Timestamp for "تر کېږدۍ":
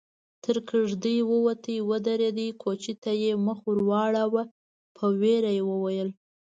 0.43-1.17